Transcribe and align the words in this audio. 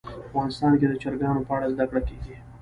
افغانستان 0.27 0.71
کې 0.79 0.87
د 0.89 0.93
چرګانو 1.01 1.45
په 1.47 1.51
اړه 1.57 1.67
زده 1.73 1.85
کړه 1.89 2.01
کېږي. 2.07 2.35